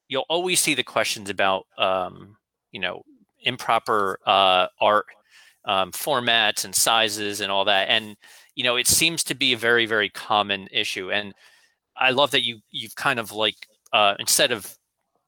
[0.10, 2.36] you'll always see the questions about um,
[2.72, 3.04] you know
[3.44, 5.06] improper uh, art
[5.66, 8.18] um, formats and sizes and all that and
[8.56, 11.34] you know it seems to be a very very common issue and
[11.98, 14.76] i love that you you've kind of like uh, instead of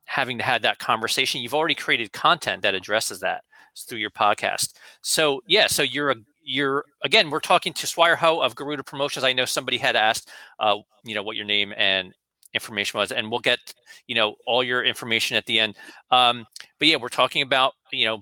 [0.06, 3.44] having to have that conversation you've already created content that addresses that
[3.84, 4.74] through your podcast.
[5.02, 9.24] So yeah so you're a you're again we're talking to swire ho of garuda promotions.
[9.24, 12.14] I know somebody had asked uh, you know what your name and
[12.54, 13.60] information was and we'll get
[14.08, 15.76] you know all your information at the end.
[16.12, 16.46] Um,
[16.80, 18.22] but yeah we're talking about you know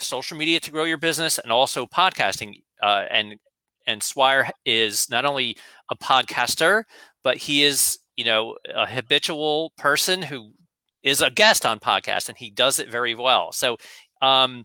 [0.00, 3.36] social media to grow your business and also podcasting uh, and
[3.88, 5.56] and swire is not only
[5.90, 6.84] a podcaster
[7.24, 10.52] but he is you know a habitual person who
[11.02, 13.52] is a guest on podcast and he does it very well.
[13.52, 13.76] So
[14.20, 14.64] um,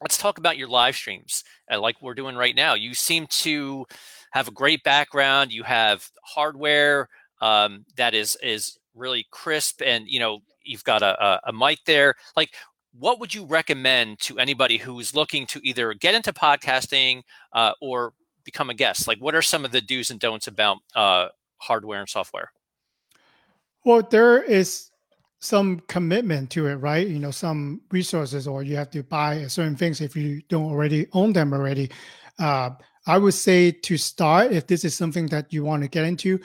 [0.00, 2.74] let's talk about your live streams uh, like we're doing right now.
[2.74, 3.86] You seem to
[4.32, 5.52] have a great background.
[5.52, 7.08] You have hardware
[7.40, 11.78] um, that is is really crisp and you know you've got a, a, a mic
[11.86, 12.14] there.
[12.36, 12.50] Like
[12.98, 17.22] what would you recommend to anybody who's looking to either get into podcasting
[17.54, 18.12] uh, or
[18.44, 21.28] become a guest like what are some of the do's and don'ts about uh,
[21.58, 22.52] hardware and software
[23.84, 24.92] well there is
[25.42, 27.06] some commitment to it, right?
[27.06, 31.08] You know, some resources, or you have to buy certain things if you don't already
[31.12, 31.90] own them already.
[32.38, 32.70] Uh,
[33.08, 36.38] I would say to start, if this is something that you want to get into,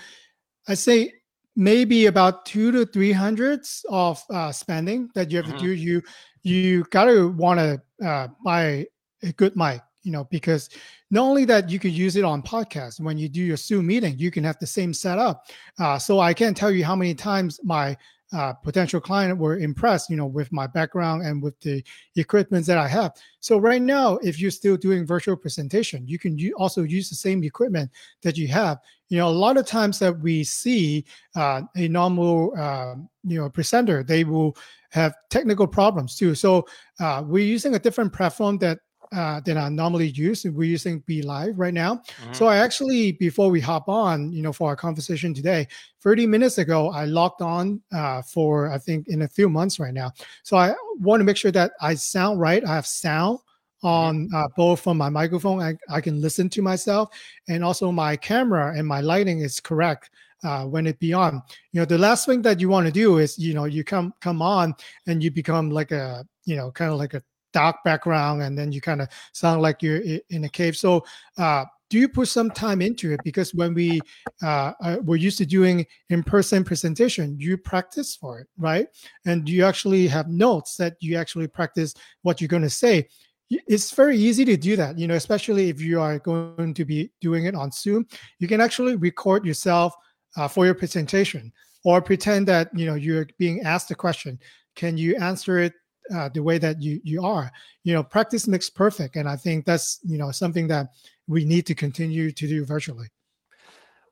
[0.68, 1.14] I say
[1.56, 5.58] maybe about two to three hundreds of uh, spending that you have mm-hmm.
[5.58, 5.74] to do.
[5.74, 6.02] You
[6.42, 8.88] you gotta want to uh, buy
[9.22, 10.70] a good mic, you know, because
[11.12, 14.18] not only that you could use it on podcast when you do your Zoom meeting,
[14.18, 15.46] you can have the same setup.
[15.78, 17.98] Uh, so I can't tell you how many times my
[18.32, 21.84] uh, potential client were impressed, you know, with my background and with the
[22.16, 23.12] equipment that I have.
[23.42, 27.44] So right now, if you're still doing virtual presentation, you can also use the same
[27.44, 27.92] equipment
[28.24, 28.80] that you have.
[29.10, 33.50] You know, a lot of times that we see uh, a normal, uh, you know,
[33.50, 34.58] presenter, they will
[34.92, 36.34] have technical problems too.
[36.34, 36.66] So
[37.00, 38.80] uh, we're using a different platform that
[39.12, 40.44] uh, than I normally use.
[40.46, 41.96] We're using BeLive right now.
[41.96, 42.34] Mm-hmm.
[42.34, 45.68] So I actually, before we hop on, you know, for our conversation today,
[46.02, 49.94] 30 minutes ago, I logged on uh, for I think in a few months right
[49.94, 50.12] now.
[50.44, 52.64] So I want to make sure that I sound right.
[52.64, 53.88] I have sound mm-hmm.
[53.88, 55.62] on uh, both from my microphone.
[55.62, 57.10] I, I can listen to myself,
[57.48, 60.10] and also my camera and my lighting is correct.
[60.44, 61.42] Uh, when it be on,
[61.72, 64.14] you know, the last thing that you want to do is, you know, you come
[64.22, 64.72] come on
[65.08, 68.72] and you become like a, you know, kind of like a dark background and then
[68.72, 70.76] you kind of sound like you're in a cave.
[70.76, 71.04] So
[71.38, 73.22] uh, do you put some time into it?
[73.24, 74.02] Because when we
[74.44, 78.88] uh, uh, we're used to doing in-person presentation you practice for it right?
[79.26, 83.08] And you actually have notes that you actually practice what you're going to say
[83.50, 87.10] it's very easy to do that you know especially if you are going to be
[87.22, 88.06] doing it on zoom.
[88.40, 89.94] You can actually record yourself
[90.36, 91.52] uh, for your presentation
[91.86, 94.40] or pretend that you know you're being asked a question.
[94.76, 95.74] Can you answer it
[96.14, 97.52] uh, the way that you you are.
[97.84, 100.88] You know, practice makes perfect, and I think that's you know something that
[101.28, 103.08] we need to continue to do virtually.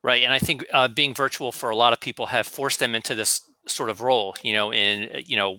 [0.02, 2.94] Right, and I think uh, being virtual for a lot of people have forced them
[2.94, 4.36] into this sort of role.
[4.42, 5.58] You know, in you know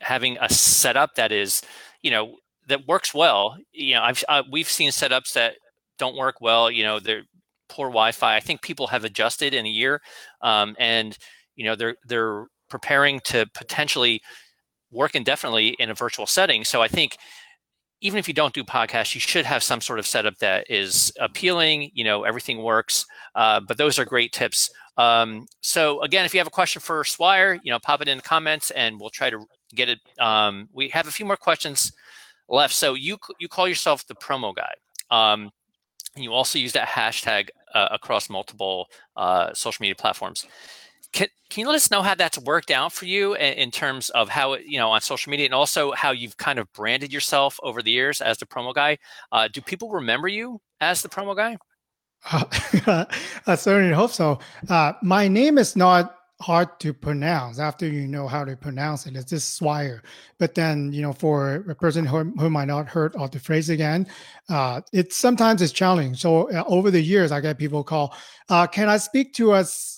[0.00, 1.62] having a setup that is
[2.02, 2.36] you know
[2.68, 3.56] that works well.
[3.72, 5.56] You know, I've uh, we've seen setups that
[5.98, 6.70] don't work well.
[6.70, 7.24] You know, they're
[7.68, 8.36] poor Wi-Fi.
[8.36, 10.00] I think people have adjusted in a year,
[10.42, 11.16] um, and
[11.56, 14.20] you know they're they're preparing to potentially
[14.90, 16.64] work indefinitely in a virtual setting.
[16.64, 17.16] So I think
[18.00, 21.12] even if you don't do podcasts, you should have some sort of setup that is
[21.18, 21.90] appealing.
[21.94, 23.04] You know, everything works.
[23.34, 24.70] Uh, but those are great tips.
[24.96, 28.18] Um, so again, if you have a question for Swire, you know, pop it in
[28.18, 29.98] the comments, and we'll try to get it.
[30.18, 31.92] Um, we have a few more questions
[32.48, 32.74] left.
[32.74, 34.74] So you you call yourself the promo guy.
[35.10, 35.50] Um,
[36.14, 40.46] and you also use that hashtag uh, across multiple uh, social media platforms.
[41.12, 44.10] Can, can you let us know how that's worked out for you in, in terms
[44.10, 47.58] of how you know on social media and also how you've kind of branded yourself
[47.62, 48.98] over the years as the promo guy?
[49.32, 51.56] Uh, do people remember you as the promo guy?
[52.30, 53.04] Uh,
[53.46, 54.38] I certainly hope so.
[54.68, 59.16] Uh, my name is not hard to pronounce after you know how to pronounce it.
[59.16, 60.02] It's just Swire.
[60.38, 63.70] But then, you know, for a person who, who might not heard of the phrase
[63.70, 64.06] again,
[64.48, 66.14] uh, it sometimes it's challenging.
[66.14, 68.14] So uh, over the years, I get people call,
[68.48, 69.97] uh, can I speak to us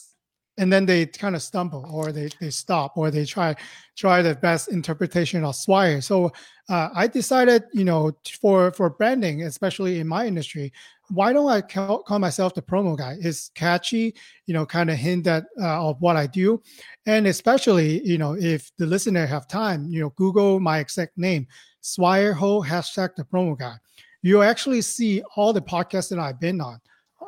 [0.61, 3.57] and then they kind of stumble or they, they stop or they try
[3.96, 6.01] try the best interpretation of swire.
[6.01, 6.31] So
[6.68, 10.73] uh, i decided you know for for branding especially in my industry
[11.09, 13.16] why don't i call, myself the promo guy?
[13.20, 14.14] It's catchy
[14.46, 16.62] you know kind of hint that uh, of what i do.
[17.07, 21.46] And especially you know if the listener have time you know google my exact name
[21.81, 23.77] swire ho hashtag the promo guy.
[24.23, 26.79] You actually see all the podcasts that i've been on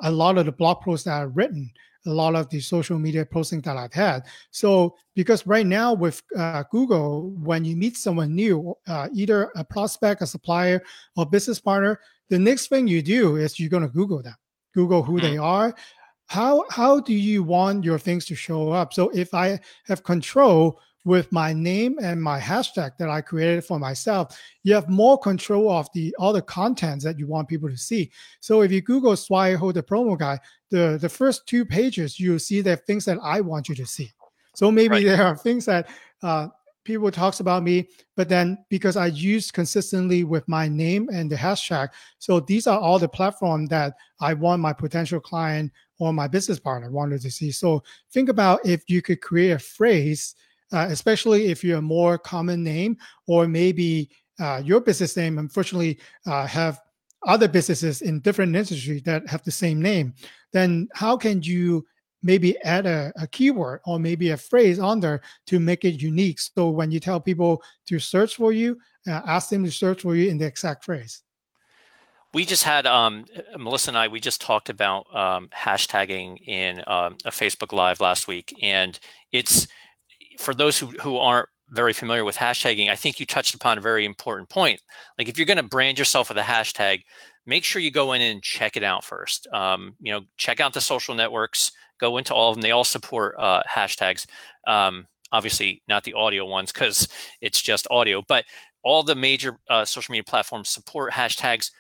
[0.03, 1.71] a lot of the blog posts that i've written
[2.07, 4.25] a lot of the social media posting that I've had.
[4.51, 9.65] So because right now with uh, Google, when you meet someone new, uh, either a
[9.65, 10.83] prospect, a supplier,
[11.17, 14.37] or business partner, the next thing you do is you're going to Google them,
[14.75, 15.43] Google who they mm.
[15.43, 15.75] are.
[16.27, 18.95] How how do you want your things to show up?
[18.95, 23.79] So if I have control with my name and my hashtag that I created for
[23.79, 28.11] myself, you have more control of the other contents that you want people to see.
[28.41, 30.39] So if you Google Swire Ho the promo guy,
[30.71, 34.13] the, the first two pages, you'll see the things that I want you to see.
[34.55, 35.05] So maybe right.
[35.05, 35.89] there are things that
[36.23, 36.49] uh,
[36.85, 41.37] people talks about me, but then because I use consistently with my name and the
[41.37, 41.89] hashtag,
[42.19, 46.59] so these are all the platform that I want my potential client or my business
[46.59, 47.51] partner wanted to see.
[47.51, 50.35] So think about if you could create a phrase
[50.73, 55.99] uh, especially if you're a more common name or maybe uh, your business name unfortunately
[56.27, 56.81] uh, have
[57.27, 60.13] other businesses in different industries that have the same name
[60.53, 61.85] then how can you
[62.23, 66.39] maybe add a, a, keyword or maybe a phrase on there to make it unique?
[66.39, 70.15] So when you tell people to search for you uh, ask them to search for
[70.15, 71.23] you in the exact phrase.
[72.35, 73.27] We just had um,
[73.59, 78.27] melissa and i we just talked about um, hashtagging in um, a facebook live last
[78.27, 78.99] week and
[79.33, 79.67] it's
[80.43, 83.81] for those who, who aren't very familiar with hashtagging, I think you touched upon a
[83.81, 84.81] very important point.
[85.19, 87.03] Like if you're going to brand yourself with a hashtag,
[87.47, 89.49] make sure you go in and check it out first.
[89.53, 92.63] Um, you know, check out the social networks, go into all of them.
[92.63, 94.27] They all support uh, hashtags.
[94.67, 97.09] Um, obviously, not the audio ones because
[97.41, 98.45] it's just audio, but
[98.85, 101.71] all the major uh, social media platforms support hashtags.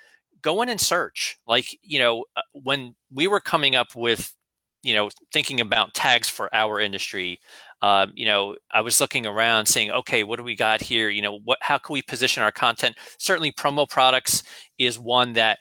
[0.41, 1.37] Go in and search.
[1.47, 4.35] Like you know, uh, when we were coming up with,
[4.83, 7.39] you know, thinking about tags for our industry,
[7.83, 11.11] um, you know, I was looking around saying, okay, what do we got here?
[11.11, 12.97] You know, what, how can we position our content?
[13.19, 14.45] Certainly promo products
[14.79, 15.59] is one that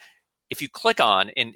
[0.51, 1.53] if you click on in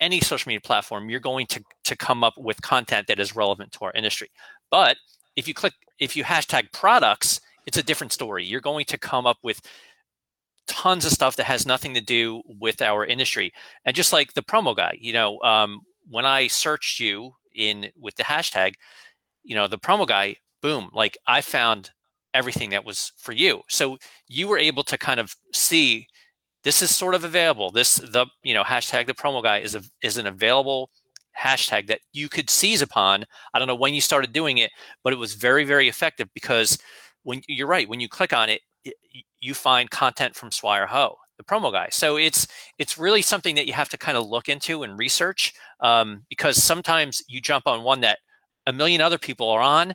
[0.00, 3.72] any social media platform, you're going to, to come up with content that is relevant
[3.72, 4.28] to our industry.
[4.70, 4.96] But
[5.36, 8.44] if you click, if you hashtag products, it's a different story.
[8.44, 9.60] You're going to come up with
[10.66, 13.52] tons of stuff that has nothing to do with our industry.
[13.84, 18.16] And just like the promo guy, you know, um, when I searched you in with
[18.16, 18.74] the hashtag,
[19.48, 21.90] you know, the promo guy, boom, like I found
[22.34, 23.62] everything that was for you.
[23.68, 23.96] So
[24.28, 26.06] you were able to kind of see
[26.64, 27.70] this is sort of available.
[27.70, 30.90] This the you know hashtag the promo guy is a is an available
[31.36, 33.24] hashtag that you could seize upon.
[33.54, 34.70] I don't know when you started doing it,
[35.02, 36.78] but it was very very effective because
[37.22, 38.94] when you're right when you click on it, it
[39.40, 41.88] you find content from Swire Ho, the promo guy.
[41.90, 42.46] So it's
[42.78, 46.62] it's really something that you have to kind of look into and research um, because
[46.62, 48.18] sometimes you jump on one that
[48.68, 49.92] a million other people are on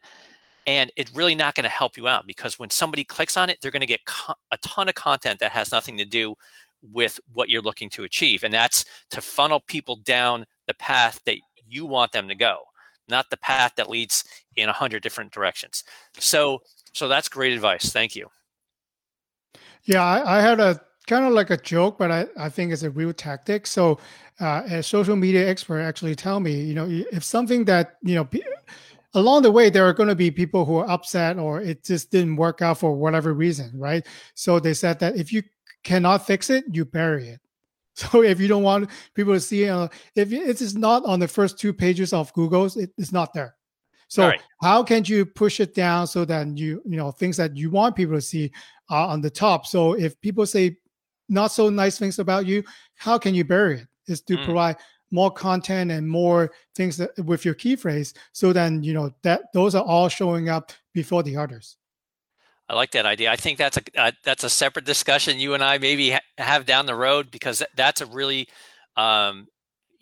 [0.65, 3.57] and it's really not going to help you out because when somebody clicks on it
[3.61, 6.35] they're going to get co- a ton of content that has nothing to do
[6.91, 11.37] with what you're looking to achieve and that's to funnel people down the path that
[11.67, 12.57] you want them to go
[13.07, 14.23] not the path that leads
[14.55, 15.83] in a hundred different directions.
[16.17, 16.61] So
[16.93, 17.91] so that's great advice.
[17.91, 18.27] Thank you.
[19.83, 22.83] Yeah i, I had a kind of like a joke but i, I think it's
[22.83, 23.67] a real tactic.
[23.67, 23.99] So
[24.39, 28.27] uh, a social media expert actually tell me you know if something that you know
[29.13, 32.11] along the way there are going to be people who are upset or it just
[32.11, 34.05] didn't work out for whatever reason right?
[34.33, 35.43] So they said that if you
[35.83, 37.39] cannot fix it you bury it.
[37.95, 41.27] So if you don't want people to see uh, if it is not on the
[41.27, 43.55] first two pages of google's it, it's not there.
[44.07, 44.41] So right.
[44.61, 47.95] how can you push it down so that you you know things that you want
[47.95, 48.51] people to see
[48.89, 49.65] are on the top?
[49.65, 50.77] So if people say
[51.33, 52.63] not so nice things about you
[52.95, 53.87] how can you bury it?
[54.07, 54.45] Is to mm.
[54.45, 54.77] provide
[55.11, 59.43] more content and more things that, with your key phrase so then you know that
[59.53, 61.77] those are all showing up before the others.
[62.69, 63.31] I like that idea.
[63.31, 66.65] I think that's a uh, that's a separate discussion you and i maybe ha- have
[66.65, 68.47] down the road because that's a really
[68.95, 69.47] um,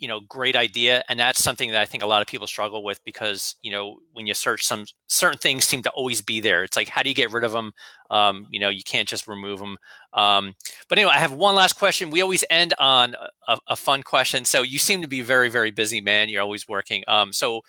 [0.01, 2.83] you know great idea and that's something that i think a lot of people struggle
[2.83, 6.63] with because you know when you search some certain things seem to always be there.
[6.63, 7.71] It's like how do you get rid of them
[8.09, 9.77] um, you know you can't just remove them
[10.13, 10.53] um,
[10.89, 12.09] but anyway i have one last question.
[12.09, 13.15] We always end on
[13.47, 16.29] a, a, fun question so you seem to be very very busy man.
[16.29, 17.03] You're always working.
[17.07, 17.61] Um, so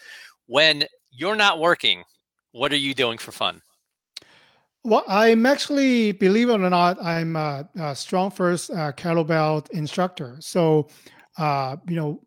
[0.47, 2.03] when you're not working
[2.53, 3.63] what are you doing for fun?
[4.85, 7.95] Well, I'm actually, believe it or not, I'm a, a
[8.31, 10.37] first uh, kettlebell instructor.
[10.41, 10.89] So
[11.39, 12.23] uh, you know,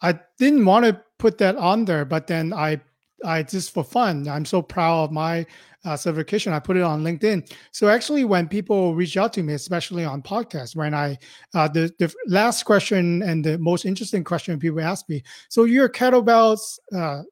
[0.00, 2.80] I didn't want to put that on there, but then I,
[3.24, 5.46] I just for fun, I'm so proud of my
[5.84, 6.52] uh, certification.
[6.52, 7.52] I put it on LinkedIn.
[7.72, 11.18] So actually, when people reach out to me, especially on podcasts, when I
[11.54, 15.88] uh, the the last question and the most interesting question people ask me, so you're
[15.88, 17.22] kettlebells, uh,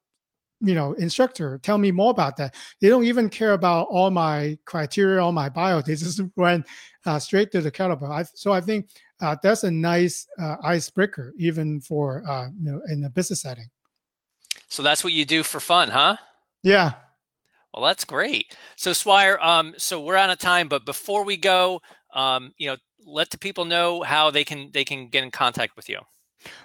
[0.61, 1.59] you know, instructor.
[1.63, 2.55] Tell me more about that.
[2.81, 5.81] They don't even care about all my criteria, all my bio.
[5.81, 6.67] They just went
[7.07, 8.11] uh, straight to the kettlebell.
[8.11, 8.91] I, so I think
[9.21, 13.69] uh, that's a nice uh, icebreaker, even for uh, you know in a business setting.
[14.69, 16.17] So that's what you do for fun, huh?
[16.63, 16.93] Yeah.
[17.75, 18.57] Well, that's great.
[18.77, 21.81] So Swire, um, so we're out of time, but before we go,
[22.15, 25.77] um, you know, let the people know how they can they can get in contact
[25.77, 26.01] with you.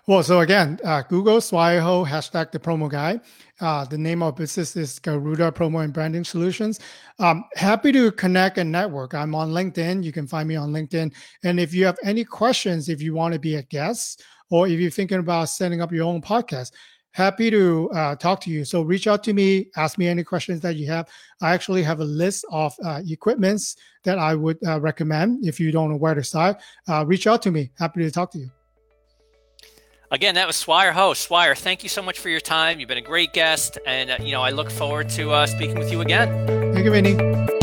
[0.07, 3.19] Well, so again, uh, Google SwireHo hashtag the promo guy.
[3.59, 6.79] Uh, the name of business is Garuda Promo and Branding Solutions.
[7.19, 9.13] Um, happy to connect and network.
[9.13, 10.03] I'm on LinkedIn.
[10.03, 11.13] You can find me on LinkedIn.
[11.43, 14.79] And if you have any questions, if you want to be a guest, or if
[14.79, 16.71] you're thinking about setting up your own podcast,
[17.11, 18.65] happy to uh, talk to you.
[18.65, 21.07] So reach out to me, ask me any questions that you have.
[21.41, 25.71] I actually have a list of uh, equipments that I would uh, recommend if you
[25.71, 26.57] don't know where to start.
[26.87, 27.71] Uh, reach out to me.
[27.79, 28.51] Happy to talk to you.
[30.11, 31.13] Again, that was Swire Ho.
[31.13, 32.79] Swire, thank you so much for your time.
[32.79, 35.79] You've been a great guest, and uh, you know I look forward to uh, speaking
[35.79, 36.73] with you again.
[36.73, 37.54] Thank you, Vinny.